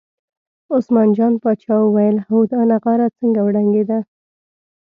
عثمان 0.75 1.09
جان 1.17 1.33
پاچا 1.43 1.75
وویل 1.81 2.17
هو 2.27 2.37
دا 2.51 2.61
نغاره 2.71 3.07
څنګه 3.19 3.39
وډنګېده. 3.41 3.99